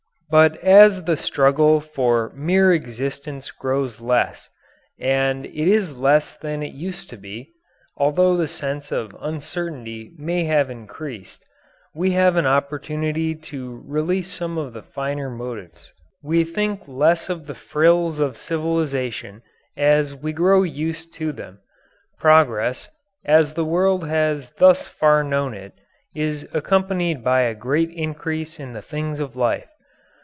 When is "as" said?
0.59-1.03, 19.75-20.15, 23.25-23.53